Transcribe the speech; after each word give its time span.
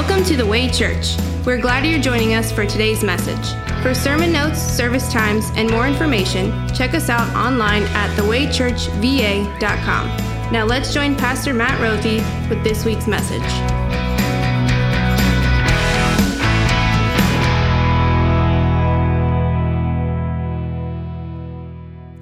Welcome 0.00 0.24
to 0.28 0.34
the 0.34 0.46
Way 0.46 0.70
Church. 0.70 1.14
We're 1.44 1.60
glad 1.60 1.84
you're 1.84 2.00
joining 2.00 2.32
us 2.32 2.50
for 2.50 2.64
today's 2.64 3.04
message. 3.04 3.52
For 3.82 3.92
sermon 3.92 4.32
notes, 4.32 4.58
service 4.58 5.12
times, 5.12 5.50
and 5.56 5.70
more 5.70 5.86
information, 5.86 6.50
check 6.74 6.94
us 6.94 7.10
out 7.10 7.28
online 7.36 7.82
at 7.82 8.08
thewaychurchva.com. 8.16 10.06
Now 10.50 10.64
let's 10.64 10.94
join 10.94 11.16
Pastor 11.16 11.52
Matt 11.52 11.78
Rothy 11.82 12.24
with 12.48 12.64
this 12.64 12.86
week's 12.86 13.06
message. 13.06 13.42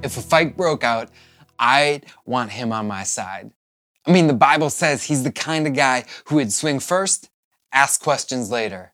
If 0.02 0.16
a 0.16 0.20
fight 0.20 0.56
broke 0.56 0.82
out, 0.82 1.10
I'd 1.60 2.06
want 2.26 2.50
him 2.50 2.72
on 2.72 2.88
my 2.88 3.04
side. 3.04 3.52
I 4.04 4.10
mean, 4.10 4.26
the 4.26 4.34
Bible 4.34 4.68
says 4.68 5.04
he's 5.04 5.22
the 5.22 5.30
kind 5.30 5.68
of 5.68 5.74
guy 5.74 6.06
who 6.24 6.34
would 6.34 6.52
swing 6.52 6.80
first, 6.80 7.30
ask 7.72 8.02
questions 8.02 8.50
later. 8.50 8.92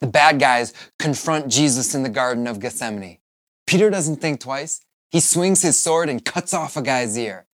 The 0.00 0.06
bad 0.06 0.38
guys 0.38 0.72
confront 0.98 1.48
Jesus 1.48 1.94
in 1.94 2.02
the 2.02 2.08
Garden 2.08 2.46
of 2.46 2.60
Gethsemane. 2.60 3.18
Peter 3.66 3.90
doesn't 3.90 4.20
think 4.20 4.40
twice. 4.40 4.80
He 5.10 5.20
swings 5.20 5.62
his 5.62 5.78
sword 5.78 6.08
and 6.08 6.24
cuts 6.24 6.54
off 6.54 6.76
a 6.76 6.82
guy's 6.82 7.16
ear. 7.18 7.46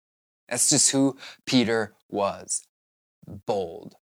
That's 0.49 0.69
just 0.69 0.91
who 0.91 1.17
Peter 1.47 1.95
was 2.09 2.67
bold. 3.47 3.97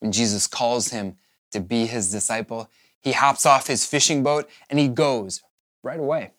When 0.00 0.12
Jesus 0.12 0.46
calls 0.46 0.88
him 0.88 1.16
to 1.52 1.60
be 1.60 1.86
his 1.86 2.10
disciple, 2.10 2.70
he 3.00 3.12
hops 3.12 3.46
off 3.46 3.66
his 3.66 3.84
fishing 3.84 4.22
boat 4.22 4.48
and 4.68 4.78
he 4.78 4.88
goes 4.88 5.42
right 5.82 6.00
away. 6.00 6.32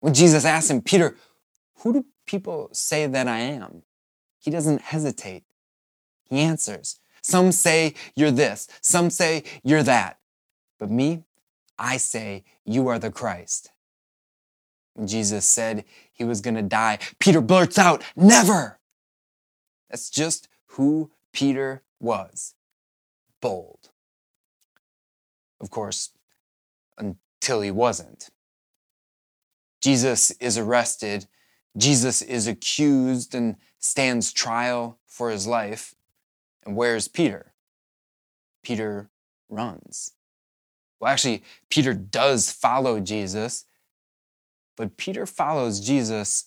When 0.00 0.14
Jesus 0.14 0.44
asks 0.44 0.70
him, 0.70 0.80
Peter, 0.80 1.16
who 1.78 1.92
do 1.92 2.06
people 2.26 2.68
say 2.72 3.06
that 3.06 3.28
I 3.28 3.40
am? 3.40 3.82
He 4.38 4.50
doesn't 4.50 4.80
hesitate. 4.80 5.44
He 6.24 6.40
answers. 6.40 6.98
Some 7.22 7.52
say 7.52 7.94
you're 8.16 8.30
this, 8.30 8.68
some 8.80 9.10
say 9.10 9.44
you're 9.62 9.82
that. 9.84 10.18
But 10.78 10.90
me, 10.90 11.24
I 11.78 11.96
say 11.96 12.44
you 12.64 12.88
are 12.88 12.98
the 12.98 13.10
Christ. 13.10 13.70
Jesus 15.04 15.46
said 15.46 15.84
he 16.12 16.24
was 16.24 16.40
going 16.40 16.54
to 16.54 16.62
die, 16.62 16.98
Peter 17.18 17.40
blurts 17.40 17.78
out, 17.78 18.04
Never! 18.14 18.78
That's 19.88 20.10
just 20.10 20.48
who 20.66 21.10
Peter 21.32 21.82
was 22.00 22.54
bold. 23.40 23.90
Of 25.60 25.70
course, 25.70 26.10
until 26.98 27.60
he 27.60 27.70
wasn't. 27.70 28.30
Jesus 29.80 30.30
is 30.32 30.58
arrested, 30.58 31.26
Jesus 31.76 32.22
is 32.22 32.46
accused 32.46 33.34
and 33.34 33.56
stands 33.78 34.32
trial 34.32 34.98
for 35.06 35.30
his 35.30 35.46
life. 35.46 35.94
And 36.64 36.76
where's 36.76 37.08
Peter? 37.08 37.52
Peter 38.62 39.10
runs. 39.48 40.12
Well, 41.00 41.10
actually, 41.10 41.42
Peter 41.68 41.94
does 41.94 42.52
follow 42.52 43.00
Jesus, 43.00 43.64
but 44.76 44.96
Peter 44.96 45.26
follows 45.26 45.80
Jesus 45.80 46.44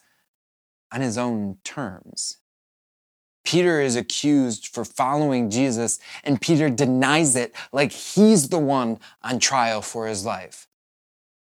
on 0.91 1.01
his 1.01 1.17
own 1.17 1.57
terms. 1.63 2.37
Peter 3.43 3.79
is 3.79 3.95
accused 3.95 4.67
for 4.67 4.83
following 4.83 5.49
Jesus, 5.49 5.99
and 6.23 6.41
Peter 6.41 6.69
denies 6.69 7.35
it 7.35 7.53
like 7.71 7.91
he's 7.91 8.49
the 8.49 8.57
one 8.57 8.97
on 9.21 9.39
trial 9.39 9.81
for 9.81 10.07
his 10.07 10.25
life. 10.25 10.67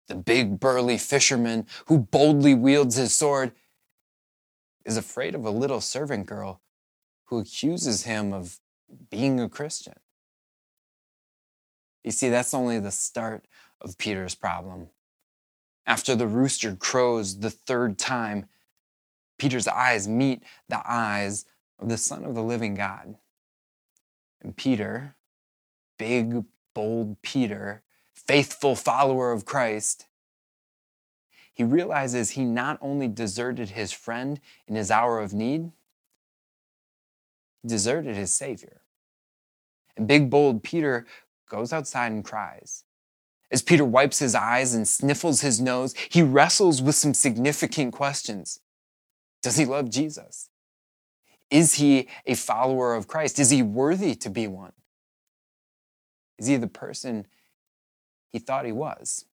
The 0.09 0.17
big 0.17 0.59
burly 0.59 0.98
fisherman 0.98 1.67
who 1.87 1.98
boldly 1.98 2.55
wields 2.55 2.97
his 2.97 3.15
sword 3.15 3.53
is 4.84 4.97
afraid 4.97 5.34
of 5.34 5.45
a 5.45 5.50
little 5.50 5.81
servant 5.81 6.27
girl 6.27 6.61
who 7.27 7.39
accuses 7.39 8.03
him 8.03 8.33
of 8.33 8.59
being 9.10 9.41
a 9.41 9.48
Christian. 9.48 9.94
You 12.04 12.10
see, 12.10 12.28
that's 12.28 12.54
only 12.54 12.78
the 12.78 12.91
start 12.91 13.47
of 13.80 13.98
Peter's 13.98 14.34
problem. 14.34 14.88
After 15.86 16.14
the 16.14 16.26
rooster 16.26 16.75
crows 16.76 17.41
the 17.41 17.50
third 17.50 17.98
time, 17.98 18.47
Peter's 19.38 19.69
eyes 19.69 20.06
meet 20.06 20.42
the 20.69 20.82
eyes 20.84 21.44
of 21.78 21.88
the 21.88 21.97
Son 21.97 22.25
of 22.25 22.34
the 22.34 22.42
living 22.42 22.75
God. 22.75 23.16
And 24.41 24.56
Peter, 24.56 25.16
big, 25.98 26.44
bold 26.75 27.20
Peter, 27.22 27.82
faithful 28.14 28.76
follower 28.76 29.32
of 29.32 29.44
Christ, 29.44 30.06
he 31.52 31.64
realizes 31.64 32.31
he 32.31 32.44
not 32.44 32.78
only 32.81 33.08
deserted 33.08 33.70
his 33.70 33.92
friend 33.92 34.41
in 34.66 34.75
his 34.75 34.91
hour 34.91 35.20
of 35.20 35.32
need, 35.32 35.72
he 37.62 37.69
deserted 37.69 38.16
his 38.16 38.32
Savior. 38.32 38.81
And 39.97 40.08
big, 40.08 40.30
bold 40.30 40.62
Peter 40.62 41.06
goes 41.48 41.72
outside 41.72 42.12
and 42.12 42.25
cries. 42.25 42.84
As 43.50 43.60
Peter 43.60 43.84
wipes 43.84 44.19
his 44.19 44.34
eyes 44.34 44.75
and 44.75 44.88
sniffles 44.88 45.42
his 45.42 45.60
nose, 45.60 45.94
he 46.08 46.22
wrestles 46.22 46.80
with 46.80 46.94
some 46.94 47.12
significant 47.12 47.92
questions. 47.92 48.60
Does 49.42 49.56
he 49.56 49.66
love 49.66 49.91
Jesus? 49.91 50.48
Is 51.50 51.75
he 51.75 52.08
a 52.25 52.34
follower 52.34 52.94
of 52.94 53.06
Christ? 53.06 53.38
Is 53.38 53.50
he 53.50 53.62
worthy 53.62 54.14
to 54.14 54.31
be 54.31 54.47
one? 54.47 54.72
Is 56.38 56.47
he 56.47 56.56
the 56.56 56.66
person 56.66 57.26
he 58.31 58.38
thought 58.38 58.64
he 58.64 58.72
was? 58.72 59.26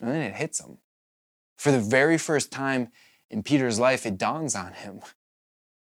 And 0.00 0.08
then 0.10 0.22
it 0.22 0.34
hits 0.34 0.60
him. 0.60 0.78
For 1.58 1.70
the 1.70 1.80
very 1.80 2.16
first 2.16 2.50
time 2.50 2.90
in 3.30 3.42
Peter's 3.42 3.78
life, 3.78 4.06
it 4.06 4.16
dawns 4.16 4.54
on 4.54 4.72
him. 4.72 5.00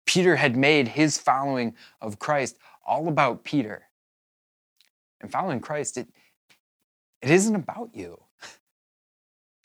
Peter 0.05 0.35
had 0.35 0.57
made 0.57 0.89
his 0.89 1.17
following 1.17 1.75
of 2.01 2.19
Christ 2.19 2.57
all 2.89 3.07
about 3.07 3.43
Peter. 3.43 3.83
And 5.21 5.31
following 5.31 5.59
Christ, 5.59 5.95
it, 5.97 6.07
it 7.21 7.29
isn't 7.29 7.55
about 7.55 7.91
you. 7.93 8.23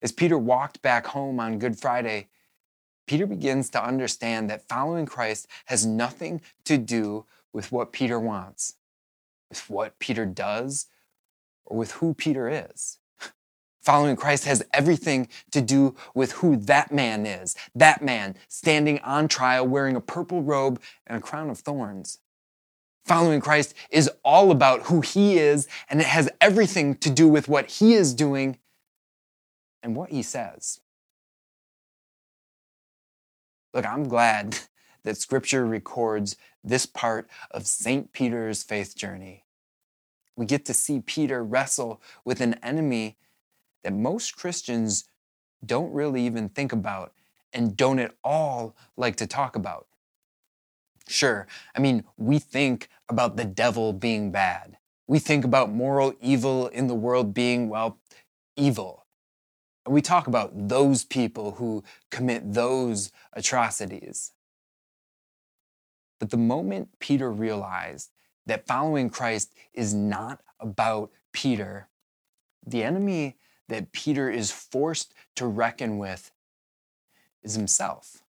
As 0.02 0.12
Peter 0.12 0.36
walked 0.36 0.82
back 0.82 1.06
home 1.06 1.40
on 1.40 1.58
Good 1.58 1.80
Friday, 1.80 2.28
Peter 3.06 3.26
begins 3.26 3.70
to 3.70 3.82
understand 3.82 4.50
that 4.50 4.68
following 4.68 5.06
Christ 5.06 5.46
has 5.66 5.86
nothing 5.86 6.42
to 6.64 6.76
do 6.76 7.24
with 7.52 7.72
what 7.72 7.92
Peter 7.92 8.20
wants, 8.20 8.74
with 9.48 9.70
what 9.70 9.98
Peter 9.98 10.26
does, 10.26 10.86
or 11.64 11.78
with 11.78 11.92
who 11.92 12.12
Peter 12.12 12.48
is. 12.50 12.98
Following 13.80 14.16
Christ 14.16 14.44
has 14.44 14.64
everything 14.72 15.28
to 15.50 15.62
do 15.62 15.94
with 16.14 16.32
who 16.32 16.56
that 16.56 16.92
man 16.92 17.24
is. 17.24 17.54
That 17.74 18.02
man 18.02 18.34
standing 18.48 18.98
on 19.00 19.28
trial 19.28 19.66
wearing 19.66 19.96
a 19.96 20.00
purple 20.00 20.42
robe 20.42 20.80
and 21.06 21.16
a 21.18 21.20
crown 21.20 21.48
of 21.48 21.58
thorns. 21.58 22.18
Following 23.04 23.40
Christ 23.40 23.74
is 23.90 24.10
all 24.24 24.50
about 24.50 24.84
who 24.84 25.02
he 25.02 25.36
is, 25.36 25.68
and 25.90 26.00
it 26.00 26.06
has 26.06 26.30
everything 26.40 26.94
to 26.96 27.10
do 27.10 27.28
with 27.28 27.48
what 27.48 27.70
he 27.70 27.92
is 27.92 28.14
doing 28.14 28.58
and 29.82 29.94
what 29.94 30.10
he 30.10 30.22
says. 30.22 30.80
Look, 33.74 33.84
I'm 33.84 34.08
glad 34.08 34.56
that 35.02 35.18
scripture 35.18 35.66
records 35.66 36.36
this 36.62 36.86
part 36.86 37.28
of 37.50 37.66
St. 37.66 38.12
Peter's 38.12 38.62
faith 38.62 38.96
journey. 38.96 39.44
We 40.36 40.46
get 40.46 40.64
to 40.64 40.74
see 40.74 41.00
Peter 41.00 41.44
wrestle 41.44 42.00
with 42.24 42.40
an 42.40 42.54
enemy 42.62 43.18
that 43.82 43.92
most 43.92 44.34
Christians 44.34 45.04
don't 45.64 45.92
really 45.92 46.24
even 46.24 46.48
think 46.48 46.72
about 46.72 47.12
and 47.52 47.76
don't 47.76 47.98
at 47.98 48.14
all 48.24 48.74
like 48.96 49.16
to 49.16 49.26
talk 49.26 49.56
about. 49.56 49.86
Sure, 51.06 51.46
I 51.74 51.80
mean, 51.80 52.04
we 52.16 52.38
think 52.38 52.88
about 53.08 53.36
the 53.36 53.44
devil 53.44 53.92
being 53.92 54.30
bad. 54.32 54.78
We 55.06 55.18
think 55.18 55.44
about 55.44 55.70
moral 55.70 56.14
evil 56.20 56.68
in 56.68 56.86
the 56.86 56.94
world 56.94 57.34
being, 57.34 57.68
well, 57.68 57.98
evil. 58.56 59.04
And 59.84 59.94
we 59.94 60.00
talk 60.00 60.26
about 60.26 60.68
those 60.68 61.04
people 61.04 61.52
who 61.52 61.84
commit 62.10 62.54
those 62.54 63.12
atrocities. 63.34 64.32
But 66.18 66.30
the 66.30 66.38
moment 66.38 66.88
Peter 67.00 67.30
realized 67.30 68.10
that 68.46 68.66
following 68.66 69.10
Christ 69.10 69.52
is 69.74 69.92
not 69.92 70.40
about 70.58 71.10
Peter, 71.32 71.88
the 72.66 72.82
enemy 72.82 73.36
that 73.68 73.92
Peter 73.92 74.30
is 74.30 74.50
forced 74.50 75.12
to 75.36 75.46
reckon 75.46 75.98
with 75.98 76.32
is 77.42 77.54
himself. 77.54 78.23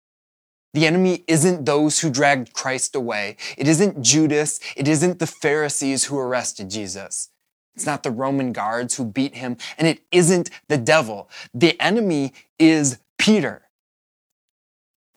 The 0.75 0.85
enemy 0.85 1.23
isn't 1.25 1.65
those 1.65 2.01
who 2.01 2.09
dragged 2.09 2.51
Christ 2.51 2.97
away. 2.97 3.37
It 3.57 3.65
isn't 3.65 4.01
Judas. 4.01 4.59
It 4.75 4.89
isn't 4.89 5.19
the 5.19 5.25
Pharisees 5.25 6.03
who 6.03 6.19
arrested 6.19 6.69
Jesus. 6.69 7.29
It's 7.75 7.85
not 7.85 8.03
the 8.03 8.11
Roman 8.11 8.51
guards 8.51 8.97
who 8.97 9.05
beat 9.05 9.35
him, 9.35 9.55
and 9.77 9.87
it 9.87 10.01
isn't 10.11 10.49
the 10.67 10.77
devil. 10.77 11.29
The 11.53 11.79
enemy 11.79 12.33
is 12.59 12.97
Peter. 13.17 13.69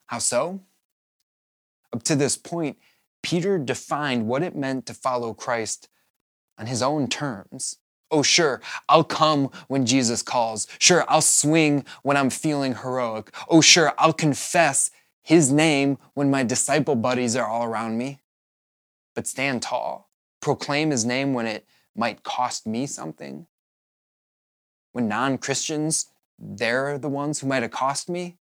How 0.06 0.20
so? 0.20 0.60
Up 1.92 2.04
to 2.04 2.14
this 2.14 2.36
point, 2.36 2.78
Peter 3.24 3.58
defined 3.58 4.28
what 4.28 4.44
it 4.44 4.54
meant 4.54 4.86
to 4.86 4.94
follow 4.94 5.34
Christ 5.34 5.88
on 6.56 6.66
his 6.66 6.82
own 6.82 7.08
terms. 7.08 7.78
Oh, 8.12 8.22
sure, 8.22 8.60
I'll 8.88 9.02
come 9.02 9.50
when 9.66 9.86
Jesus 9.86 10.22
calls. 10.22 10.68
Sure, 10.78 11.04
I'll 11.08 11.20
swing 11.20 11.84
when 12.04 12.16
I'm 12.16 12.30
feeling 12.30 12.76
heroic. 12.76 13.34
Oh, 13.48 13.60
sure, 13.60 13.92
I'll 13.98 14.12
confess 14.12 14.92
his 15.28 15.52
name 15.52 15.98
when 16.14 16.30
my 16.30 16.42
disciple 16.42 16.94
buddies 16.94 17.36
are 17.36 17.46
all 17.46 17.62
around 17.62 17.98
me. 17.98 18.18
But 19.14 19.26
stand 19.26 19.60
tall, 19.60 20.08
proclaim 20.40 20.90
his 20.90 21.04
name 21.04 21.34
when 21.34 21.46
it 21.46 21.66
might 21.94 22.22
cost 22.22 22.66
me 22.66 22.86
something? 22.86 23.46
When 24.92 25.06
non 25.06 25.36
Christians, 25.36 26.06
they're 26.38 26.96
the 26.96 27.10
ones 27.10 27.40
who 27.40 27.46
might 27.46 27.62
accost 27.62 28.08
me? 28.08 28.38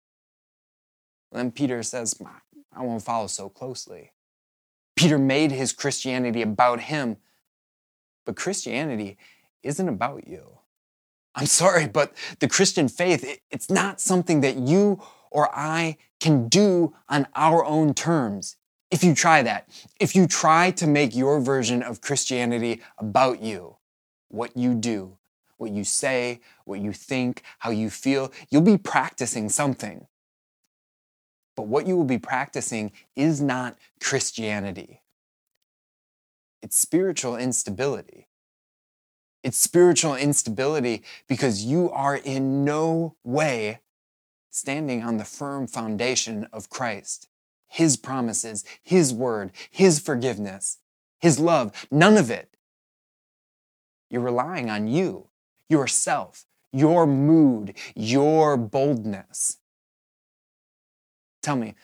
Then 1.30 1.52
Peter 1.52 1.84
says, 1.84 2.20
I 2.74 2.82
won't 2.82 3.04
follow 3.04 3.28
so 3.28 3.48
closely. 3.48 4.10
Peter 4.96 5.18
made 5.18 5.52
his 5.52 5.72
Christianity 5.72 6.42
about 6.42 6.80
him, 6.80 7.16
but 8.26 8.34
Christianity 8.34 9.18
isn't 9.62 9.88
about 9.88 10.26
you. 10.26 10.58
I'm 11.36 11.46
sorry, 11.46 11.86
but 11.86 12.12
the 12.40 12.48
Christian 12.48 12.88
faith, 12.88 13.38
it's 13.52 13.70
not 13.70 14.00
something 14.00 14.40
that 14.40 14.56
you 14.56 15.00
or 15.32 15.48
I 15.52 15.96
can 16.20 16.48
do 16.48 16.94
on 17.08 17.26
our 17.34 17.64
own 17.64 17.94
terms. 17.94 18.56
If 18.90 19.02
you 19.02 19.14
try 19.14 19.42
that, 19.42 19.68
if 19.98 20.14
you 20.14 20.26
try 20.26 20.70
to 20.72 20.86
make 20.86 21.16
your 21.16 21.40
version 21.40 21.82
of 21.82 22.00
Christianity 22.00 22.82
about 22.98 23.42
you, 23.42 23.78
what 24.28 24.56
you 24.56 24.74
do, 24.74 25.16
what 25.56 25.70
you 25.70 25.84
say, 25.84 26.40
what 26.64 26.80
you 26.80 26.92
think, 26.92 27.42
how 27.60 27.70
you 27.70 27.88
feel, 27.88 28.30
you'll 28.50 28.62
be 28.62 28.78
practicing 28.78 29.48
something. 29.48 30.06
But 31.56 31.66
what 31.66 31.86
you 31.86 31.96
will 31.96 32.04
be 32.04 32.18
practicing 32.18 32.92
is 33.16 33.40
not 33.40 33.78
Christianity. 34.00 35.02
It's 36.62 36.76
spiritual 36.76 37.36
instability. 37.36 38.28
It's 39.42 39.58
spiritual 39.58 40.14
instability 40.14 41.02
because 41.28 41.64
you 41.64 41.90
are 41.90 42.16
in 42.16 42.64
no 42.64 43.16
way 43.24 43.80
standing 44.52 45.02
on 45.02 45.16
the 45.16 45.24
firm 45.24 45.66
foundation 45.66 46.46
of 46.52 46.70
Christ. 46.70 47.28
His 47.66 47.96
promises, 47.96 48.64
His 48.82 49.12
word, 49.12 49.50
His 49.70 49.98
forgiveness, 49.98 50.78
His 51.18 51.40
love, 51.40 51.86
none 51.90 52.18
of 52.18 52.30
it. 52.30 52.54
You're 54.10 54.20
relying 54.20 54.68
on 54.68 54.86
you, 54.86 55.28
yourself, 55.70 56.44
your 56.70 57.06
mood, 57.06 57.74
your 57.96 58.58
boldness. 58.58 59.56
Tell 61.42 61.56
me, 61.56 61.74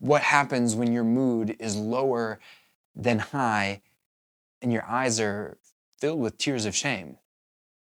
what 0.00 0.22
happens 0.22 0.74
when 0.74 0.92
your 0.92 1.04
mood 1.04 1.56
is 1.60 1.76
lower 1.76 2.40
than 2.96 3.20
high 3.20 3.82
and 4.60 4.72
your 4.72 4.84
eyes 4.84 5.20
are 5.20 5.58
filled 5.98 6.20
with 6.20 6.38
tears 6.38 6.66
of 6.66 6.74
shame? 6.74 7.18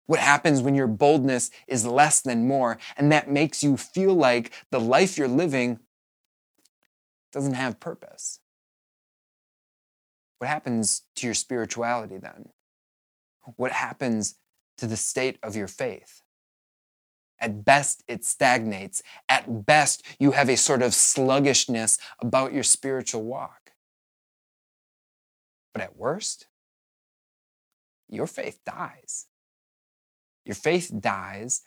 What 0.07 0.19
happens 0.19 0.61
when 0.61 0.73
your 0.73 0.87
boldness 0.87 1.51
is 1.67 1.85
less 1.85 2.21
than 2.21 2.47
more 2.47 2.79
and 2.95 3.11
that 3.11 3.29
makes 3.29 3.61
you 3.61 3.77
feel 3.77 4.13
like 4.13 4.51
the 4.71 4.79
life 4.79 5.17
you're 5.17 5.27
living 5.27 5.79
doesn't 7.31 7.53
have 7.53 7.79
purpose? 7.79 8.39
What 10.39 10.47
happens 10.47 11.03
to 11.17 11.27
your 11.27 11.33
spirituality 11.33 12.17
then? 12.17 12.49
What 13.57 13.71
happens 13.71 14.35
to 14.77 14.87
the 14.87 14.97
state 14.97 15.37
of 15.43 15.55
your 15.55 15.67
faith? 15.67 16.21
At 17.39 17.65
best, 17.65 18.03
it 18.07 18.25
stagnates. 18.25 19.03
At 19.29 19.65
best, 19.65 20.03
you 20.19 20.31
have 20.31 20.49
a 20.49 20.57
sort 20.57 20.81
of 20.81 20.93
sluggishness 20.93 21.97
about 22.19 22.53
your 22.53 22.63
spiritual 22.63 23.23
walk. 23.23 23.73
But 25.73 25.83
at 25.83 25.97
worst, 25.97 26.47
your 28.09 28.25
faith 28.25 28.59
dies. 28.65 29.27
Your 30.47 30.55
faith 30.55 30.91
dies, 30.99 31.61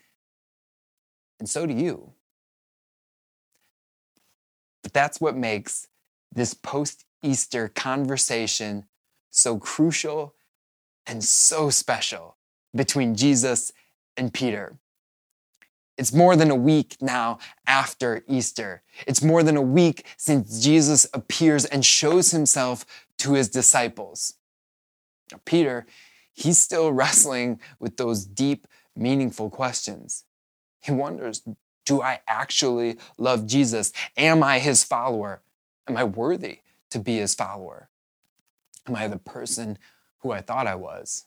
and 1.38 1.49
so 1.49 1.67
do 1.67 1.75
you. 1.75 2.12
But 4.82 4.94
that's 4.94 5.21
what 5.21 5.37
makes 5.37 5.87
this 6.32 6.55
post 6.55 7.05
Easter 7.23 7.69
conversation 7.69 8.87
so 9.31 9.59
crucial 9.59 10.35
and 11.06 11.23
so 11.23 11.69
special 11.69 12.37
between 12.75 13.15
Jesus 13.15 13.71
and 14.17 14.32
Peter. 14.32 14.79
It's 15.99 16.15
more 16.15 16.35
than 16.35 16.50
a 16.50 16.56
week 16.56 16.97
now 17.03 17.38
after 17.67 18.25
Easter. 18.26 18.83
It's 19.06 19.23
more 19.23 19.43
than 19.43 19.59
a 19.59 19.62
week 19.62 20.06
since 20.17 20.65
Jesus 20.65 21.06
appears 21.12 21.67
and 21.67 21.85
shows 21.85 22.31
himself 22.31 22.87
to 23.19 23.35
his 23.35 23.50
disciples. 23.50 24.35
Now, 25.31 25.41
Peter, 25.44 25.87
he's 26.41 26.59
still 26.59 26.93
wrestling 26.93 27.61
with 27.79 27.97
those 27.97 28.25
deep, 28.25 28.67
meaningful 28.97 29.51
questions. 29.51 30.25
He 30.81 30.93
wonders 30.93 31.43
Do 31.85 32.03
I 32.03 32.21
actually 32.27 32.99
love 33.19 33.47
Jesus? 33.47 33.93
Am 34.17 34.43
I 34.43 34.59
his 34.59 34.85
follower? 34.85 35.43
Am 35.89 35.97
I 35.97 36.05
worthy 36.05 36.61
to 36.91 36.99
be 36.99 37.17
his 37.19 37.35
follower? 37.35 37.89
Am 38.87 38.97
I 38.97 39.09
the 39.09 39.19
person 39.19 39.79
who 40.19 40.31
I 40.31 40.41
thought 40.41 40.67
I 40.67 40.75
was? 40.75 41.27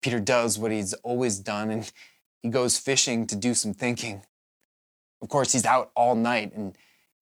Peter 0.00 0.20
does 0.20 0.58
what 0.58 0.70
he's 0.70 0.94
always 0.94 1.38
done 1.38 1.70
and 1.70 1.90
he 2.42 2.48
goes 2.48 2.78
fishing 2.78 3.26
to 3.26 3.36
do 3.36 3.52
some 3.52 3.74
thinking. 3.74 4.22
Of 5.20 5.28
course, 5.28 5.52
he's 5.52 5.64
out 5.64 5.90
all 5.96 6.14
night 6.14 6.54
and 6.54 6.76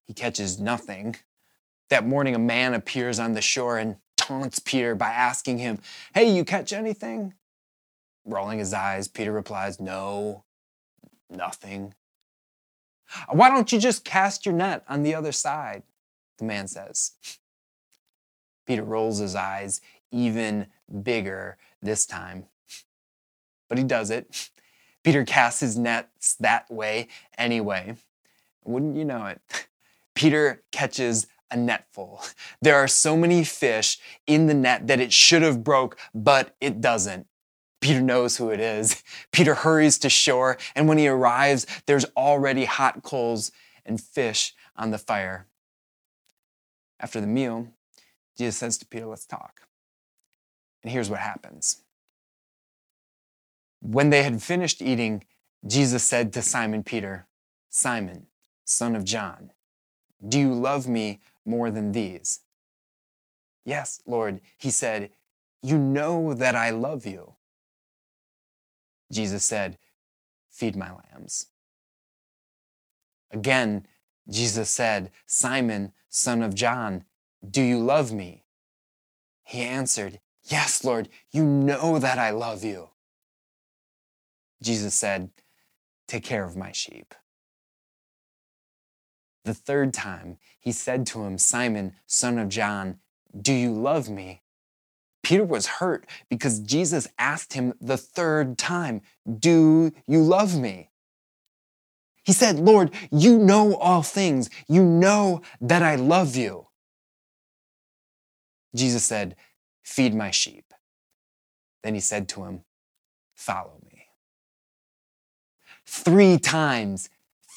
he 0.05 0.13
catches 0.13 0.61
nothing. 0.61 1.17
That 1.89 2.07
morning, 2.07 2.35
a 2.35 2.39
man 2.39 2.75
appears 2.75 3.19
on 3.19 3.33
the 3.33 3.41
shore 3.41 3.79
and 3.79 3.97
taunts 4.27 4.59
Peter 4.59 4.95
by 4.95 5.11
asking 5.11 5.59
him, 5.59 5.79
Hey, 6.13 6.35
you 6.35 6.45
catch 6.45 6.73
anything? 6.73 7.35
Rolling 8.25 8.59
his 8.59 8.75
eyes, 8.75 9.07
Peter 9.09 9.33
replies, 9.33 9.79
No, 9.79 10.45
nothing. 11.31 11.95
Why 13.31 13.49
don't 13.49 13.71
you 13.71 13.79
just 13.79 14.05
cast 14.05 14.45
your 14.45 14.55
net 14.55 14.85
on 14.89 15.05
the 15.05 15.15
other 15.15 15.31
side? 15.31 15.85
The 16.39 16.45
man 16.45 16.67
says. 16.67 17.13
Peter 18.67 18.83
rolls 18.83 19.19
his 19.19 19.37
eyes 19.37 19.81
even 20.11 20.67
bigger 21.03 21.57
this 21.81 22.05
time. 22.05 22.47
But 23.69 23.79
he 23.79 23.85
does 23.85 24.11
it. 24.11 24.51
Peter 25.05 25.25
casts 25.25 25.61
his 25.61 25.79
nets 25.79 26.35
that 26.41 26.69
way 26.69 27.07
anyway. 27.39 27.95
Wouldn't 28.65 28.97
you 28.97 29.05
know 29.05 29.27
it? 29.27 29.69
Peter 30.17 30.65
catches 30.73 31.29
a 31.51 31.57
net 31.57 31.87
full. 31.93 32.23
There 32.63 32.77
are 32.77 32.89
so 32.89 33.17
many 33.17 33.45
fish 33.45 33.99
in 34.27 34.47
the 34.47 34.55
net 34.55 34.87
that 34.87 35.01
it 35.01 35.13
should 35.13 35.43
have 35.43 35.63
broke, 35.63 35.99
but 36.15 36.55
it 36.61 36.81
doesn't. 36.81 37.27
Peter 37.81 38.01
knows 38.01 38.37
who 38.37 38.51
it 38.51 38.61
is. 38.61 39.03
Peter 39.33 39.55
hurries 39.55 39.99
to 39.99 40.11
shore, 40.11 40.57
and 40.75 40.89
when 40.89 40.99
he 40.99 41.09
arrives, 41.09 41.67
there's 41.87 42.07
already 42.17 42.65
hot 42.65 43.03
coals 43.03 43.53
and 43.85 44.01
fish 44.01 44.55
on 44.77 44.91
the 44.91 44.99
fire. 44.99 45.47
After 46.99 47.21
the 47.21 47.27
meal, 47.27 47.69
Jesus 48.37 48.57
says 48.57 48.79
to 48.79 48.87
Peter, 48.87 49.07
Let's 49.07 49.27
talk. 49.27 49.63
And 50.83 50.93
here's 50.93 51.11
what 51.11 51.21
happens. 51.21 51.83
When 53.81 54.11
they 54.11 54.23
had 54.23 54.43
finished 54.43 54.81
eating, 54.81 55.25
Jesus 55.67 56.03
said 56.03 56.33
to 56.33 56.43
Simon 56.43 56.83
Peter, 56.83 57.27
Simon, 57.71 58.27
son 58.65 58.97
of 58.97 59.05
John, 59.05 59.51
do 60.27 60.39
you 60.39 60.55
love 60.55 60.89
me 60.89 61.21
more 61.47 61.71
than 61.71 61.93
these? 61.93 62.41
Yes, 63.65 64.01
Lord, 64.07 64.41
he 64.59 64.71
said, 64.71 65.11
You 65.63 65.79
know 65.79 66.35
that 66.35 66.55
I 66.55 66.71
love 66.71 67.07
you. 67.07 67.35
Jesus 69.13 69.45
said, 69.45 69.79
Feed 70.51 70.77
my 70.77 70.91
lambs. 70.91 71.47
Again, 73.31 73.87
Jesus 74.29 74.71
said, 74.71 75.11
Simon, 75.27 75.93
son 76.09 76.43
of 76.43 76.55
John, 76.55 77.05
do 77.49 77.63
you 77.63 77.79
love 77.79 78.13
me? 78.13 78.45
He 79.45 79.63
answered, 79.63 80.21
Yes, 80.45 80.85
Lord, 80.85 81.09
you 81.31 81.45
know 81.45 81.99
that 81.99 82.19
I 82.19 82.31
love 82.31 82.65
you. 82.65 82.91
Jesus 84.63 84.95
said, 84.95 85.31
Take 86.09 86.25
care 86.25 86.45
of 86.45 86.57
my 86.57 86.73
sheep. 86.73 87.15
The 89.47 89.55
third 89.55 89.95
time, 89.95 90.39
he 90.59 90.73
said 90.73 91.07
to 91.07 91.23
him, 91.23 91.39
Simon, 91.39 91.95
son 92.05 92.37
of 92.41 92.49
John, 92.49 92.99
do 93.41 93.53
you 93.53 93.73
love 93.73 94.09
me? 94.09 94.43
Peter 95.23 95.45
was 95.45 95.69
hurt 95.69 96.05
because 96.29 96.59
Jesus 96.59 97.07
asked 97.17 97.53
him 97.53 97.73
the 97.81 97.97
third 97.97 98.59
time, 98.59 99.03
Do 99.39 99.93
you 100.09 100.21
love 100.21 100.59
me? 100.59 100.91
He 102.25 102.33
said, 102.33 102.59
Lord, 102.59 102.93
you 103.13 103.39
know 103.39 103.77
all 103.77 104.03
things. 104.03 104.51
You 104.67 104.83
know 104.83 105.43
that 105.61 105.81
I 105.81 105.95
love 105.95 106.35
you. 106.35 106.67
Jesus 108.75 109.05
said, 109.05 109.37
Feed 109.85 110.13
my 110.13 110.33
sheep. 110.33 110.75
Then 111.85 111.95
he 111.95 112.01
said 112.01 112.29
to 112.31 112.43
him, 112.43 112.65
Follow 113.37 113.79
me 113.93 114.07
three 115.87 116.39
times, 116.39 117.09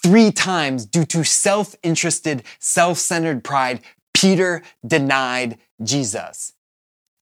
three 0.03 0.31
times 0.31 0.85
due 0.85 1.05
to 1.05 1.23
self 1.23 1.75
interested, 1.83 2.43
self 2.59 2.97
centered 2.97 3.43
pride, 3.43 3.81
Peter 4.13 4.61
denied 4.85 5.57
Jesus. 5.83 6.53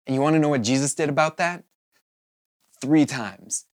And 0.05 0.15
you 0.15 0.21
want 0.21 0.35
to 0.35 0.39
know 0.39 0.49
what 0.49 0.63
Jesus 0.63 0.93
did 0.93 1.09
about 1.09 1.37
that? 1.37 1.63
Three 2.81 3.05
times. 3.05 3.65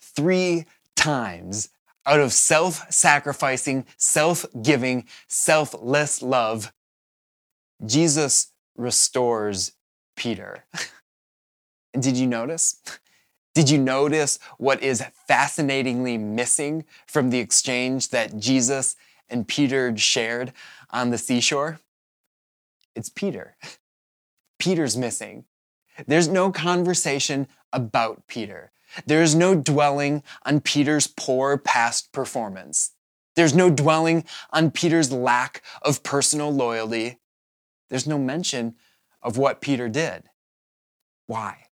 Three 0.00 0.66
times 0.96 1.70
out 2.06 2.20
of 2.20 2.32
self 2.32 2.90
sacrificing, 2.90 3.86
self 3.96 4.46
giving, 4.62 5.06
selfless 5.26 6.22
love, 6.22 6.72
Jesus 7.84 8.52
restores 8.76 9.72
Peter. 10.16 10.64
Did 11.98 12.16
you 12.16 12.26
notice? 12.26 12.80
Did 13.58 13.70
you 13.70 13.78
notice 13.78 14.38
what 14.58 14.84
is 14.84 15.02
fascinatingly 15.26 16.16
missing 16.16 16.84
from 17.08 17.30
the 17.30 17.40
exchange 17.40 18.10
that 18.10 18.38
Jesus 18.38 18.94
and 19.28 19.48
Peter 19.48 19.96
shared 19.96 20.52
on 20.90 21.10
the 21.10 21.18
seashore? 21.18 21.80
It's 22.94 23.08
Peter. 23.08 23.56
Peter's 24.60 24.96
missing. 24.96 25.44
There's 26.06 26.28
no 26.28 26.52
conversation 26.52 27.48
about 27.72 28.28
Peter. 28.28 28.70
There 29.06 29.24
is 29.24 29.34
no 29.34 29.56
dwelling 29.56 30.22
on 30.44 30.60
Peter's 30.60 31.08
poor 31.08 31.58
past 31.58 32.12
performance. 32.12 32.92
There's 33.34 33.56
no 33.56 33.70
dwelling 33.70 34.24
on 34.52 34.70
Peter's 34.70 35.10
lack 35.10 35.64
of 35.82 36.04
personal 36.04 36.52
loyalty. 36.52 37.18
There's 37.90 38.06
no 38.06 38.18
mention 38.18 38.76
of 39.20 39.36
what 39.36 39.60
Peter 39.60 39.88
did. 39.88 40.30
Why? 41.26 41.64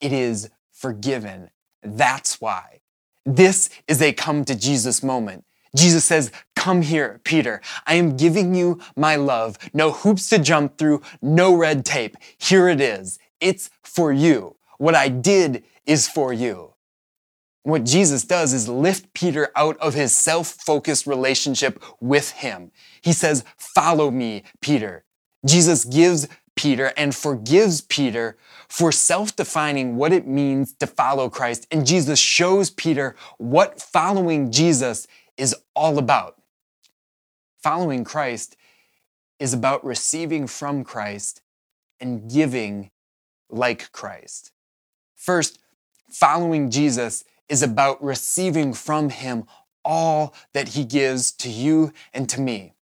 It 0.00 0.14
is 0.14 0.48
forgiven. 0.80 1.50
That's 1.82 2.40
why. 2.40 2.80
This 3.26 3.68
is 3.86 4.00
a 4.00 4.12
come 4.12 4.44
to 4.46 4.54
Jesus 4.54 5.02
moment. 5.02 5.44
Jesus 5.76 6.04
says, 6.04 6.32
Come 6.56 6.82
here, 6.82 7.20
Peter. 7.22 7.60
I 7.86 7.94
am 7.94 8.16
giving 8.16 8.54
you 8.54 8.80
my 8.96 9.16
love. 9.16 9.58
No 9.72 9.92
hoops 9.92 10.28
to 10.30 10.38
jump 10.38 10.78
through, 10.78 11.02
no 11.20 11.54
red 11.54 11.84
tape. 11.84 12.16
Here 12.38 12.68
it 12.68 12.80
is. 12.80 13.18
It's 13.40 13.70
for 13.82 14.10
you. 14.10 14.56
What 14.78 14.94
I 14.94 15.08
did 15.08 15.64
is 15.86 16.08
for 16.08 16.32
you. 16.32 16.74
What 17.62 17.84
Jesus 17.84 18.24
does 18.24 18.54
is 18.54 18.68
lift 18.68 19.12
Peter 19.12 19.50
out 19.54 19.76
of 19.78 19.92
his 19.94 20.16
self 20.16 20.48
focused 20.48 21.06
relationship 21.06 21.82
with 22.00 22.30
him. 22.30 22.72
He 23.02 23.12
says, 23.12 23.44
Follow 23.56 24.10
me, 24.10 24.44
Peter. 24.60 25.04
Jesus 25.46 25.84
gives 25.84 26.28
Peter 26.60 26.92
and 26.94 27.14
forgives 27.14 27.80
Peter 27.80 28.36
for 28.68 28.92
self 28.92 29.34
defining 29.34 29.96
what 29.96 30.12
it 30.12 30.26
means 30.26 30.74
to 30.74 30.86
follow 30.86 31.30
Christ. 31.30 31.66
And 31.70 31.86
Jesus 31.86 32.18
shows 32.18 32.68
Peter 32.68 33.16
what 33.38 33.80
following 33.80 34.52
Jesus 34.52 35.06
is 35.38 35.56
all 35.74 35.96
about. 35.96 36.36
Following 37.62 38.04
Christ 38.04 38.58
is 39.38 39.54
about 39.54 39.82
receiving 39.82 40.46
from 40.46 40.84
Christ 40.84 41.40
and 41.98 42.30
giving 42.30 42.90
like 43.48 43.90
Christ. 43.92 44.52
First, 45.16 45.60
following 46.10 46.70
Jesus 46.70 47.24
is 47.48 47.62
about 47.62 48.04
receiving 48.04 48.74
from 48.74 49.08
him 49.08 49.44
all 49.82 50.34
that 50.52 50.68
he 50.68 50.84
gives 50.84 51.32
to 51.32 51.48
you 51.48 51.94
and 52.12 52.28
to 52.28 52.38
me. 52.38 52.74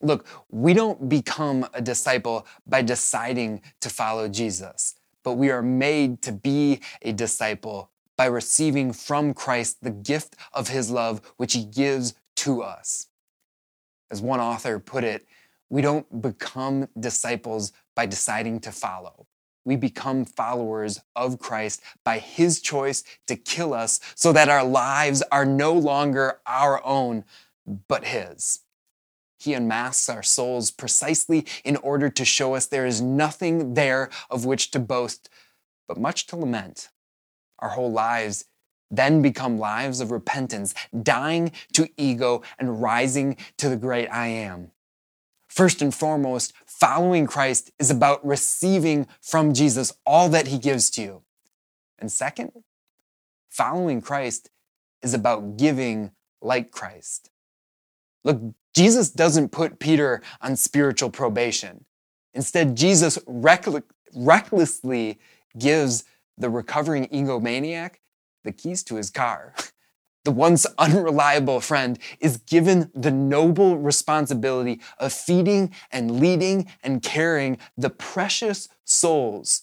Look, 0.00 0.26
we 0.48 0.74
don't 0.74 1.08
become 1.08 1.66
a 1.74 1.82
disciple 1.82 2.46
by 2.66 2.82
deciding 2.82 3.62
to 3.80 3.90
follow 3.90 4.28
Jesus, 4.28 4.94
but 5.24 5.34
we 5.34 5.50
are 5.50 5.62
made 5.62 6.22
to 6.22 6.32
be 6.32 6.80
a 7.02 7.12
disciple 7.12 7.90
by 8.16 8.26
receiving 8.26 8.92
from 8.92 9.34
Christ 9.34 9.78
the 9.82 9.90
gift 9.90 10.36
of 10.52 10.68
his 10.68 10.90
love, 10.90 11.20
which 11.36 11.52
he 11.52 11.64
gives 11.64 12.14
to 12.36 12.62
us. 12.62 13.06
As 14.10 14.22
one 14.22 14.40
author 14.40 14.78
put 14.78 15.04
it, 15.04 15.26
we 15.68 15.82
don't 15.82 16.22
become 16.22 16.88
disciples 16.98 17.72
by 17.94 18.06
deciding 18.06 18.60
to 18.60 18.72
follow. 18.72 19.26
We 19.64 19.76
become 19.76 20.24
followers 20.24 21.00
of 21.14 21.38
Christ 21.38 21.82
by 22.04 22.18
his 22.20 22.60
choice 22.60 23.04
to 23.26 23.36
kill 23.36 23.74
us 23.74 24.00
so 24.14 24.32
that 24.32 24.48
our 24.48 24.64
lives 24.64 25.22
are 25.30 25.44
no 25.44 25.74
longer 25.74 26.40
our 26.46 26.84
own, 26.86 27.24
but 27.86 28.04
his. 28.06 28.60
He 29.38 29.54
unmasks 29.54 30.08
our 30.08 30.22
souls 30.22 30.70
precisely 30.70 31.46
in 31.64 31.76
order 31.76 32.10
to 32.10 32.24
show 32.24 32.54
us 32.54 32.66
there 32.66 32.86
is 32.86 33.00
nothing 33.00 33.74
there 33.74 34.10
of 34.30 34.44
which 34.44 34.70
to 34.72 34.80
boast, 34.80 35.30
but 35.86 35.98
much 35.98 36.26
to 36.26 36.36
lament. 36.36 36.88
Our 37.60 37.70
whole 37.70 37.92
lives 37.92 38.44
then 38.90 39.22
become 39.22 39.58
lives 39.58 40.00
of 40.00 40.10
repentance, 40.10 40.74
dying 41.02 41.52
to 41.74 41.88
ego 41.96 42.42
and 42.58 42.82
rising 42.82 43.36
to 43.58 43.68
the 43.68 43.76
great 43.76 44.08
I 44.08 44.28
am. 44.28 44.72
First 45.46 45.82
and 45.82 45.94
foremost, 45.94 46.52
following 46.66 47.26
Christ 47.26 47.70
is 47.78 47.90
about 47.90 48.24
receiving 48.26 49.06
from 49.20 49.54
Jesus 49.54 49.92
all 50.06 50.28
that 50.30 50.48
he 50.48 50.58
gives 50.58 50.90
to 50.90 51.02
you. 51.02 51.22
And 51.98 52.12
second, 52.12 52.52
following 53.48 54.00
Christ 54.00 54.50
is 55.02 55.14
about 55.14 55.56
giving 55.56 56.12
like 56.40 56.70
Christ. 56.70 57.30
Look, 58.24 58.40
Jesus 58.78 59.10
doesn't 59.10 59.48
put 59.48 59.80
Peter 59.80 60.22
on 60.40 60.54
spiritual 60.54 61.10
probation. 61.10 61.84
Instead, 62.32 62.76
Jesus 62.76 63.18
recklessly 63.26 65.18
gives 65.58 66.04
the 66.36 66.48
recovering 66.48 67.08
egomaniac 67.08 67.96
the 68.44 68.52
keys 68.52 68.84
to 68.84 68.94
his 68.94 69.10
car. 69.10 69.52
The 70.24 70.32
once 70.32 70.66
unreliable 70.76 71.60
friend 71.60 71.98
is 72.20 72.36
given 72.36 72.90
the 72.94 73.10
noble 73.10 73.78
responsibility 73.78 74.80
of 74.98 75.10
feeding 75.12 75.72
and 75.90 76.20
leading 76.20 76.70
and 76.82 77.02
caring 77.02 77.56
the 77.78 77.88
precious 77.88 78.68
souls 78.84 79.62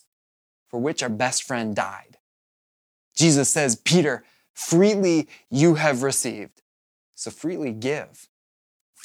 for 0.70 0.80
which 0.80 1.04
our 1.04 1.10
best 1.10 1.44
friend 1.44 1.76
died. 1.76 2.18
Jesus 3.16 3.50
says, 3.50 3.76
Peter, 3.76 4.24
freely 4.54 5.28
you 5.52 5.76
have 5.76 6.02
received, 6.02 6.64
so 7.14 7.30
freely 7.30 7.72
give. 7.72 8.28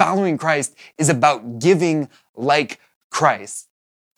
Following 0.01 0.39
Christ 0.39 0.75
is 0.97 1.11
about 1.11 1.59
giving 1.59 2.09
like 2.35 2.81
Christ. 3.11 3.69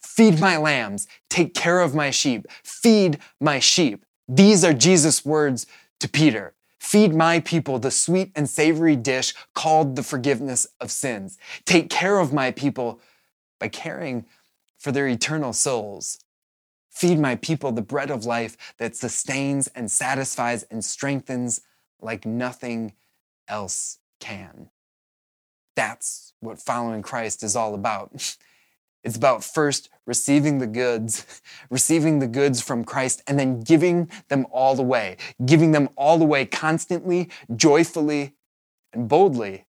Feed 0.00 0.38
my 0.38 0.56
lambs, 0.56 1.08
take 1.28 1.54
care 1.54 1.80
of 1.80 1.92
my 1.92 2.12
sheep, 2.12 2.46
feed 2.62 3.18
my 3.40 3.58
sheep. 3.58 4.04
These 4.28 4.62
are 4.62 4.74
Jesus' 4.74 5.24
words 5.24 5.66
to 5.98 6.08
Peter. 6.08 6.54
Feed 6.78 7.16
my 7.16 7.40
people 7.40 7.80
the 7.80 7.90
sweet 7.90 8.30
and 8.36 8.48
savory 8.48 8.94
dish 8.94 9.34
called 9.56 9.96
the 9.96 10.04
forgiveness 10.04 10.68
of 10.80 10.92
sins. 10.92 11.36
Take 11.64 11.90
care 11.90 12.20
of 12.20 12.32
my 12.32 12.52
people 12.52 13.00
by 13.58 13.66
caring 13.66 14.24
for 14.78 14.92
their 14.92 15.08
eternal 15.08 15.52
souls. 15.52 16.20
Feed 16.90 17.18
my 17.18 17.34
people 17.34 17.72
the 17.72 17.82
bread 17.82 18.12
of 18.12 18.24
life 18.24 18.56
that 18.78 18.94
sustains 18.94 19.66
and 19.74 19.90
satisfies 19.90 20.62
and 20.70 20.84
strengthens 20.84 21.60
like 22.00 22.24
nothing 22.24 22.92
else 23.48 23.98
can. 24.20 24.68
That's 25.74 26.32
what 26.40 26.60
following 26.60 27.02
Christ 27.02 27.42
is 27.42 27.56
all 27.56 27.74
about. 27.74 28.36
It's 29.04 29.16
about 29.16 29.42
first 29.42 29.88
receiving 30.06 30.58
the 30.58 30.66
goods, 30.66 31.42
receiving 31.70 32.20
the 32.20 32.28
goods 32.28 32.60
from 32.60 32.84
Christ, 32.84 33.22
and 33.26 33.38
then 33.38 33.60
giving 33.60 34.08
them 34.28 34.46
all 34.50 34.78
away, 34.78 35.16
giving 35.44 35.72
them 35.72 35.88
all 35.96 36.22
away 36.22 36.46
constantly, 36.46 37.28
joyfully, 37.56 38.34
and 38.92 39.08
boldly, 39.08 39.66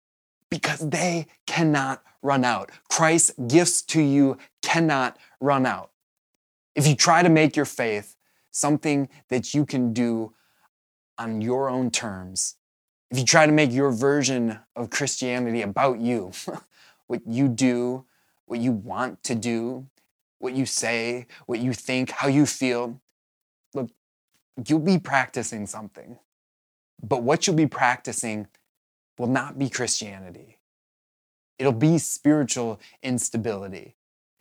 because 0.50 0.90
they 0.90 1.28
cannot 1.46 2.02
run 2.22 2.44
out. 2.44 2.72
Christ's 2.90 3.34
gifts 3.48 3.82
to 3.84 4.02
you 4.02 4.38
cannot 4.62 5.18
run 5.40 5.66
out. 5.66 5.92
If 6.76 6.88
you 6.88 6.96
try 6.96 7.24
to 7.24 7.30
make 7.30 7.56
your 7.56 7.66
faith 7.66 8.16
something 8.52 9.10
that 9.30 9.54
you 9.54 9.66
can 9.66 9.94
do 9.94 10.34
on 11.18 11.42
your 11.42 11.70
own 11.70 11.92
terms, 11.92 12.56
if 13.12 13.18
you 13.18 13.26
try 13.26 13.46
to 13.46 13.52
make 13.52 13.72
your 13.72 13.92
version 13.92 14.60
of 14.76 14.90
Christianity 14.90 15.62
about 15.62 16.00
you, 16.00 16.32
what 17.08 17.22
you 17.26 17.48
do, 17.48 18.06
what 18.46 18.60
you 18.60 18.72
want 18.72 19.24
to 19.24 19.36
do, 19.36 19.88
what 20.40 20.54
you 20.54 20.66
say, 20.66 21.28
what 21.46 21.60
you 21.60 21.74
think, 21.74 22.12
how 22.12 22.28
you 22.28 22.46
feel, 22.46 23.02
look, 23.74 23.90
you'll 24.68 24.80
be 24.80 25.00
practicing 25.00 25.66
something. 25.66 26.18
But 27.02 27.24
what 27.24 27.48
you'll 27.48 27.56
be 27.56 27.68
practicing 27.68 28.48
will 29.18 29.28
not 29.28 29.58
be 29.58 29.70
Christianity. 29.70 30.60
It'll 31.58 31.72
be 31.74 31.98
spiritual 31.98 32.80
instability. 33.04 33.96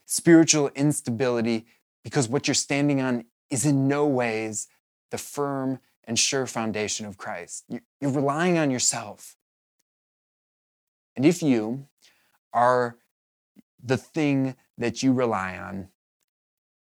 Spiritual 0.06 0.70
instability 0.74 1.66
because 2.04 2.28
what 2.28 2.46
you're 2.46 2.54
standing 2.54 3.00
on 3.00 3.24
is 3.50 3.66
in 3.66 3.88
no 3.88 4.06
ways 4.06 4.68
the 5.10 5.18
firm 5.18 5.80
and 6.08 6.18
sure 6.18 6.46
foundation 6.46 7.04
of 7.04 7.18
Christ. 7.18 7.66
You're 8.00 8.10
relying 8.10 8.56
on 8.56 8.70
yourself. 8.70 9.36
And 11.14 11.26
if 11.26 11.42
you 11.42 11.86
are 12.52 12.96
the 13.84 13.98
thing 13.98 14.56
that 14.78 15.02
you 15.02 15.12
rely 15.12 15.58
on, 15.58 15.88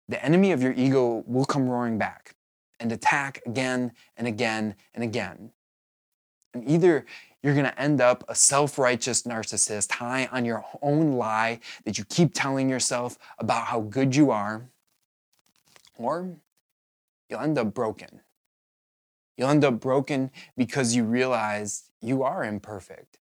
the 0.08 0.24
enemy 0.24 0.52
of 0.52 0.62
your 0.62 0.72
ego 0.74 1.24
will 1.26 1.46
come 1.46 1.68
roaring 1.68 1.98
back 1.98 2.36
and 2.80 2.92
attack 2.92 3.42
again 3.48 3.92
and 4.16 4.28
again 4.28 4.76
and 4.94 5.04
again. 5.04 5.52
And 6.54 6.70
either 6.70 7.04
you're 7.42 7.56
going 7.56 7.66
to 7.66 7.82
end 7.82 8.00
up 8.00 8.24
a 8.28 8.36
self 8.36 8.78
righteous 8.78 9.24
narcissist 9.24 9.94
high 9.94 10.30
on 10.32 10.46
your 10.46 10.64
own 10.82 11.14
lie 11.14 11.60
that 11.86 11.98
you 11.98 12.06
keep 12.06 12.36
telling 12.36 12.70
yourself 12.70 13.18
about 13.40 13.66
how 13.66 13.82
good 13.82 14.16
you 14.16 14.30
are, 14.30 14.70
or 15.96 16.36
you'll 17.30 17.40
end 17.40 17.58
up 17.58 17.74
broken 17.74 18.22
You'll 19.38 19.50
end 19.50 19.64
up 19.64 19.80
broken 19.80 20.32
because 20.58 20.96
you 20.96 21.04
realize 21.04 21.90
you 22.02 22.24
are 22.24 22.44
imperfect. 22.44 23.20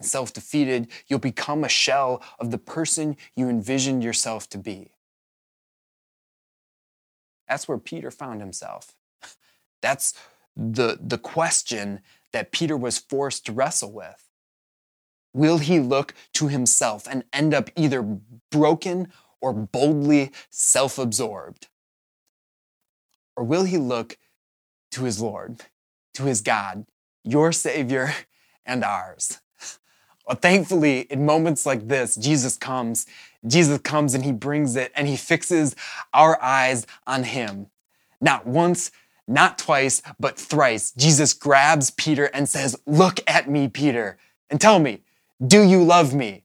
Self 0.00 0.32
defeated, 0.32 0.88
you'll 1.06 1.20
become 1.20 1.62
a 1.62 1.68
shell 1.68 2.22
of 2.40 2.50
the 2.50 2.58
person 2.58 3.16
you 3.36 3.48
envisioned 3.48 4.02
yourself 4.02 4.48
to 4.50 4.58
be. 4.58 4.90
That's 7.48 7.68
where 7.68 7.78
Peter 7.78 8.10
found 8.10 8.40
himself. 8.40 8.94
That's 9.80 10.14
the, 10.56 10.98
the 11.00 11.18
question 11.18 12.00
that 12.32 12.50
Peter 12.50 12.76
was 12.76 12.98
forced 12.98 13.46
to 13.46 13.52
wrestle 13.52 13.92
with. 13.92 14.28
Will 15.34 15.58
he 15.58 15.78
look 15.78 16.14
to 16.34 16.48
himself 16.48 17.06
and 17.08 17.24
end 17.32 17.54
up 17.54 17.70
either 17.76 18.02
broken 18.50 19.12
or 19.40 19.52
boldly 19.52 20.32
self 20.50 20.98
absorbed? 20.98 21.68
Or 23.36 23.44
will 23.44 23.64
he 23.64 23.78
look 23.78 24.18
to 24.92 25.04
his 25.04 25.20
Lord, 25.20 25.62
to 26.14 26.24
his 26.24 26.40
God, 26.40 26.86
your 27.24 27.52
Savior 27.52 28.14
and 28.64 28.84
ours? 28.84 29.40
Well, 30.26 30.36
thankfully, 30.36 31.00
in 31.10 31.26
moments 31.26 31.66
like 31.66 31.88
this, 31.88 32.14
Jesus 32.16 32.56
comes. 32.56 33.06
Jesus 33.46 33.78
comes 33.80 34.14
and 34.14 34.24
he 34.24 34.32
brings 34.32 34.76
it 34.76 34.92
and 34.94 35.08
he 35.08 35.16
fixes 35.16 35.74
our 36.14 36.40
eyes 36.40 36.86
on 37.06 37.24
him. 37.24 37.66
Not 38.20 38.46
once, 38.46 38.92
not 39.26 39.58
twice, 39.58 40.00
but 40.20 40.38
thrice. 40.38 40.92
Jesus 40.92 41.32
grabs 41.32 41.90
Peter 41.90 42.26
and 42.26 42.48
says, 42.48 42.76
Look 42.86 43.18
at 43.26 43.50
me, 43.50 43.68
Peter, 43.68 44.16
and 44.48 44.60
tell 44.60 44.78
me, 44.78 45.00
do 45.44 45.62
you 45.62 45.82
love 45.82 46.14
me? 46.14 46.44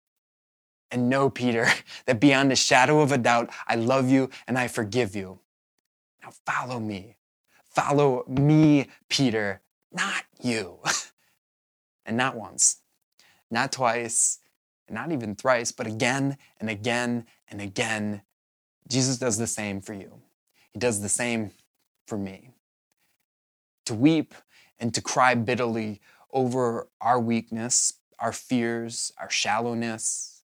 And 0.90 1.10
know, 1.10 1.30
Peter, 1.30 1.68
that 2.06 2.20
beyond 2.20 2.52
a 2.52 2.56
shadow 2.56 3.02
of 3.02 3.12
a 3.12 3.18
doubt, 3.18 3.50
I 3.68 3.76
love 3.76 4.10
you 4.10 4.30
and 4.48 4.58
I 4.58 4.68
forgive 4.68 5.16
you. 5.16 5.40
Now 6.24 6.32
follow 6.46 6.80
me. 6.80 7.17
Follow 7.78 8.24
me, 8.28 8.88
Peter, 9.08 9.62
not 9.92 10.24
you. 10.42 10.80
and 12.08 12.18
not 12.18 12.36
once, 12.36 12.78
not 13.52 13.72
twice, 13.72 14.40
not 14.90 15.12
even 15.12 15.36
thrice, 15.36 15.72
but 15.72 15.86
again 15.86 16.40
and 16.60 16.72
again 16.72 17.28
and 17.48 17.62
again. 17.62 18.24
Jesus 18.88 19.20
does 19.20 19.38
the 19.38 19.46
same 19.46 19.80
for 19.80 19.94
you. 19.94 20.12
He 20.72 20.80
does 20.80 21.02
the 21.02 21.08
same 21.08 21.52
for 22.08 22.18
me. 22.18 22.50
To 23.86 23.94
weep 23.94 24.34
and 24.80 24.92
to 24.96 25.02
cry 25.04 25.36
bitterly 25.36 26.02
over 26.34 26.88
our 27.00 27.20
weakness, 27.20 27.94
our 28.18 28.34
fears, 28.34 29.12
our 29.20 29.30
shallowness, 29.30 30.42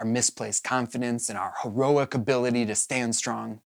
our 0.00 0.06
misplaced 0.06 0.64
confidence, 0.64 1.28
and 1.28 1.38
our 1.38 1.54
heroic 1.62 2.12
ability 2.12 2.66
to 2.66 2.74
stand 2.74 3.14
strong. 3.14 3.60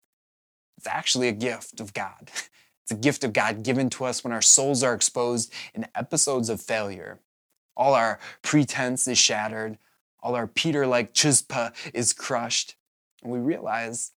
It's 0.76 0.86
actually 0.86 1.28
a 1.28 1.32
gift 1.32 1.80
of 1.80 1.94
God. 1.94 2.30
It's 2.86 2.92
a 2.92 3.02
gift 3.02 3.24
of 3.24 3.32
God 3.32 3.64
given 3.64 3.90
to 3.90 4.04
us 4.04 4.22
when 4.22 4.32
our 4.32 4.40
souls 4.40 4.84
are 4.84 4.94
exposed 4.94 5.52
in 5.74 5.88
episodes 5.96 6.48
of 6.48 6.60
failure. 6.60 7.18
All 7.76 7.94
our 7.94 8.20
pretense 8.42 9.08
is 9.08 9.18
shattered, 9.18 9.76
all 10.22 10.36
our 10.36 10.46
Peter 10.46 10.86
like 10.86 11.12
chutzpah 11.12 11.72
is 11.92 12.12
crushed. 12.12 12.76
And 13.24 13.32
we 13.32 13.40
realize 13.40 14.12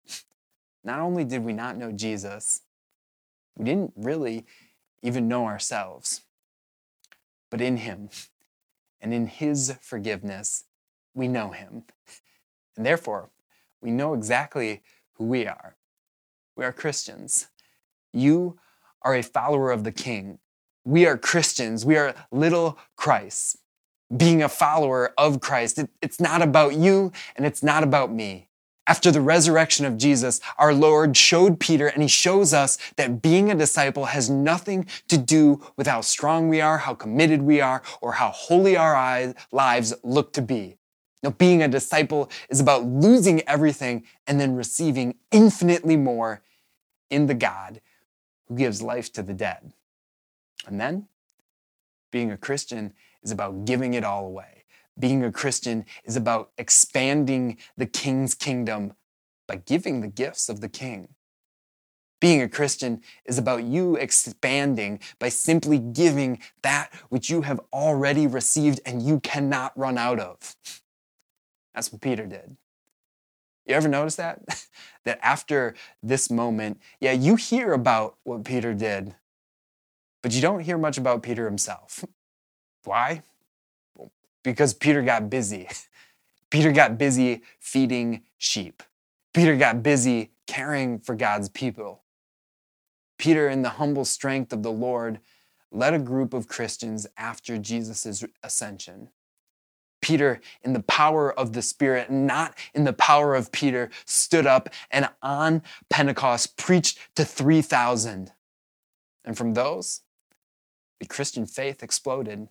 not 0.83 0.99
only 0.99 1.23
did 1.23 1.45
we 1.45 1.53
not 1.53 1.77
know 1.77 1.93
Jesus, 1.93 2.59
we 3.55 3.63
didn't 3.63 3.93
really 3.95 4.45
even 5.01 5.29
know 5.29 5.45
ourselves, 5.45 6.23
but 7.49 7.61
in 7.61 7.77
Him 7.77 8.09
and 8.99 9.13
in 9.13 9.27
His 9.27 9.77
forgiveness, 9.79 10.65
we 11.13 11.29
know 11.29 11.51
Him. 11.51 11.83
And 12.75 12.85
therefore, 12.85 13.29
we 13.79 13.91
know 13.91 14.13
exactly 14.13 14.81
who 15.13 15.23
we 15.23 15.47
are. 15.47 15.77
We 16.57 16.65
are 16.65 16.73
Christians. 16.73 17.47
You 18.17 18.57
are 19.03 19.15
a 19.15 19.23
follower 19.23 19.71
of 19.71 19.83
the 19.83 19.91
King. 19.91 20.39
We 20.83 21.05
are 21.05 21.17
Christians. 21.17 21.85
We 21.85 21.97
are 21.97 22.15
little 22.31 22.77
Christ. 22.95 23.57
Being 24.15 24.41
a 24.41 24.49
follower 24.49 25.13
of 25.17 25.41
Christ, 25.41 25.79
it, 25.79 25.89
it's 26.01 26.19
not 26.19 26.41
about 26.41 26.75
you 26.75 27.11
and 27.35 27.45
it's 27.45 27.61
not 27.61 27.83
about 27.83 28.11
me. 28.11 28.47
After 28.87 29.11
the 29.11 29.19
resurrection 29.19 29.85
of 29.85 29.97
Jesus, 29.97 30.39
our 30.57 30.73
Lord 30.73 31.17
showed 31.17 31.59
Peter 31.59 31.87
and 31.87 32.01
he 32.01 32.07
shows 32.07 32.53
us 32.53 32.77
that 32.95 33.21
being 33.21 33.51
a 33.51 33.55
disciple 33.55 34.05
has 34.05 34.29
nothing 34.29 34.87
to 35.09 35.17
do 35.17 35.61
with 35.75 35.87
how 35.87 35.99
strong 35.99 36.47
we 36.47 36.61
are, 36.61 36.77
how 36.77 36.93
committed 36.93 37.41
we 37.41 37.59
are, 37.59 37.81
or 37.99 38.13
how 38.13 38.29
holy 38.29 38.77
our 38.77 39.35
lives 39.51 39.93
look 40.03 40.31
to 40.33 40.41
be. 40.41 40.77
Now, 41.21 41.31
being 41.31 41.61
a 41.61 41.67
disciple 41.67 42.29
is 42.49 42.61
about 42.61 42.85
losing 42.85 43.41
everything 43.41 44.05
and 44.25 44.39
then 44.39 44.55
receiving 44.55 45.15
infinitely 45.31 45.97
more 45.97 46.41
in 47.09 47.27
the 47.27 47.33
God 47.33 47.81
who 48.47 48.55
gives 48.55 48.81
life 48.81 49.11
to 49.13 49.23
the 49.23 49.33
dead. 49.33 49.73
And 50.65 50.79
then, 50.79 51.07
being 52.11 52.31
a 52.31 52.37
Christian 52.37 52.93
is 53.23 53.31
about 53.31 53.65
giving 53.65 53.93
it 53.93 54.03
all 54.03 54.25
away 54.25 54.57
being 54.99 55.23
a 55.23 55.31
Christian 55.31 55.85
is 56.03 56.15
about 56.15 56.51
expanding 56.57 57.57
the 57.75 57.85
king's 57.85 58.33
kingdom 58.33 58.93
by 59.47 59.57
giving 59.57 60.01
the 60.01 60.07
gifts 60.07 60.49
of 60.49 60.61
the 60.61 60.69
king. 60.69 61.09
Being 62.19 62.41
a 62.41 62.49
Christian 62.49 63.01
is 63.25 63.37
about 63.37 63.63
you 63.63 63.95
expanding 63.95 64.99
by 65.19 65.29
simply 65.29 65.77
giving 65.77 66.39
that 66.63 66.91
which 67.09 67.29
you 67.29 67.43
have 67.43 67.61
already 67.71 68.25
received 68.25 68.79
and 68.85 69.03
you 69.03 69.19
cannot 69.19 69.77
run 69.77 69.97
out 69.99 70.19
of. 70.19 70.55
That's 71.75 71.91
what 71.91 72.01
Peter 72.01 72.25
did. 72.25 72.57
You 73.67 73.75
ever 73.75 73.89
notice 73.89 74.15
that? 74.15 74.67
that 75.03 75.19
after 75.21 75.75
this 76.01 76.29
moment, 76.31 76.79
yeah, 76.99 77.11
you 77.11 77.35
hear 77.35 77.73
about 77.73 78.15
what 78.23 78.45
Peter 78.45 78.73
did, 78.73 79.15
but 80.21 80.33
you 80.33 80.41
don't 80.41 80.61
hear 80.61 80.77
much 80.77 80.97
about 80.97 81.23
Peter 81.23 81.45
himself. 81.45 82.05
Why? 82.83 83.23
because 84.47 84.73
Peter 84.73 85.01
got 85.01 85.29
busy. 85.29 85.67
Peter 86.49 86.71
got 86.71 86.97
busy 86.97 87.41
feeding 87.59 88.23
sheep. 88.37 88.81
Peter 89.33 89.57
got 89.57 89.83
busy 89.83 90.31
caring 90.47 90.99
for 90.99 91.15
God's 91.15 91.49
people. 91.49 92.03
Peter, 93.17 93.49
in 93.49 93.61
the 93.61 93.71
humble 93.71 94.05
strength 94.05 94.53
of 94.53 94.63
the 94.63 94.71
Lord, 94.71 95.19
led 95.69 95.93
a 95.93 95.99
group 95.99 96.33
of 96.33 96.47
Christians 96.47 97.05
after 97.17 97.57
Jesus' 97.57 98.23
ascension. 98.41 99.09
Peter, 100.01 100.39
in 100.63 100.73
the 100.73 100.83
power 100.83 101.37
of 101.37 101.53
the 101.53 101.61
Spirit, 101.61 102.11
not 102.11 102.57
in 102.73 102.83
the 102.83 102.93
power 102.93 103.35
of 103.35 103.51
Peter, 103.51 103.89
stood 104.05 104.45
up 104.45 104.69
and 104.91 105.09
on 105.21 105.63
Pentecost 105.89 106.57
preached 106.57 106.99
to 107.15 107.25
3,000. 107.25 108.31
And 109.25 109.37
from 109.37 109.53
those, 109.53 110.01
the 110.99 111.05
Christian 111.05 111.45
faith 111.45 111.83
exploded. 111.83 112.47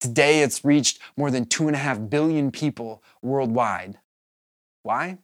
Today, 0.00 0.42
it's 0.42 0.64
reached 0.64 0.98
more 1.16 1.30
than 1.30 1.46
two 1.46 1.66
and 1.66 1.76
a 1.76 1.78
half 1.78 1.98
billion 2.10 2.50
people 2.50 3.02
worldwide. 3.22 3.98
Why? 4.82 5.18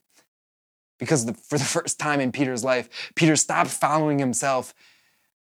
Because 0.99 1.27
the, 1.27 1.35
for 1.35 1.59
the 1.59 1.65
first 1.65 1.99
time 1.99 2.21
in 2.21 2.33
Peter's 2.33 2.65
life, 2.65 3.13
Peter 3.15 3.37
stopped 3.37 3.71
following 3.71 4.19
himself 4.19 4.75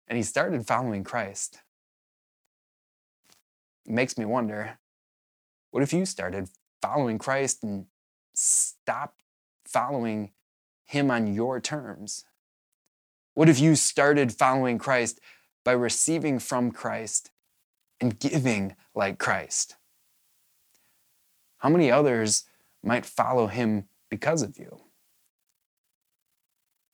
and 0.08 0.18
he 0.18 0.24
started 0.24 0.66
following 0.66 1.04
Christ. 1.04 1.60
It 3.86 3.92
makes 3.92 4.18
me 4.18 4.26
wonder 4.26 4.78
what 5.72 5.84
if 5.84 5.94
you 5.94 6.06
started 6.06 6.50
following 6.82 7.18
Christ 7.18 7.64
and 7.64 7.86
stopped 8.34 9.22
following 9.66 10.32
him 10.86 11.12
on 11.12 11.34
your 11.34 11.60
terms? 11.60 12.26
What 13.34 13.50
if 13.50 13.60
you 13.60 13.76
started 13.76 14.32
following 14.32 14.78
Christ 14.78 15.20
by 15.64 15.74
receiving 15.74 16.40
from 16.40 16.72
Christ 16.72 17.30
and 18.00 18.20
giving 18.20 18.76
like 18.96 19.20
Christ? 19.20 19.76
How 21.60 21.70
many 21.70 21.92
others 21.92 22.46
might 22.84 23.06
follow 23.06 23.48
him 23.48 23.90
because 24.10 24.42
of 24.42 24.58
you? 24.58 24.82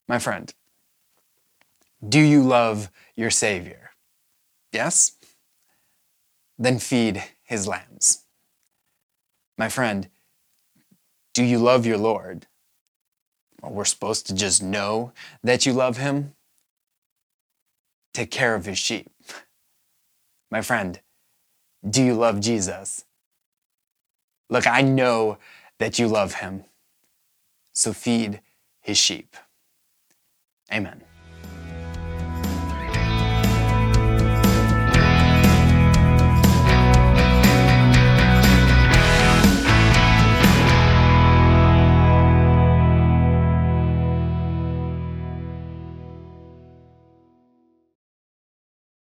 My 0.07 0.19
friend, 0.19 0.53
do 2.07 2.19
you 2.19 2.43
love 2.43 2.89
your 3.15 3.29
Savior? 3.29 3.91
Yes? 4.71 5.13
Then 6.57 6.79
feed 6.79 7.23
his 7.43 7.67
lambs. 7.67 8.22
My 9.57 9.69
friend, 9.69 10.09
do 11.33 11.43
you 11.43 11.59
love 11.59 11.85
your 11.85 11.97
Lord? 11.97 12.47
Well, 13.61 13.71
we're 13.71 13.85
supposed 13.85 14.27
to 14.27 14.35
just 14.35 14.61
know 14.61 15.13
that 15.43 15.65
you 15.65 15.73
love 15.73 15.97
him. 15.97 16.33
Take 18.13 18.31
care 18.31 18.55
of 18.55 18.65
his 18.65 18.77
sheep. 18.77 19.09
My 20.51 20.61
friend, 20.61 20.99
do 21.87 22.03
you 22.03 22.13
love 22.13 22.39
Jesus? 22.39 23.05
Look, 24.49 24.67
I 24.67 24.81
know 24.81 25.37
that 25.79 25.97
you 25.97 26.07
love 26.07 26.35
him. 26.35 26.65
So 27.73 27.91
feed 27.93 28.41
his 28.81 28.97
sheep. 28.97 29.35
Amen. 30.71 31.03